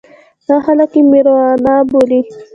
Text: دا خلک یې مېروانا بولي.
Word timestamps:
دا 0.47 0.55
خلک 0.65 0.89
یې 0.97 1.01
مېروانا 1.11 1.75
بولي. 1.89 2.21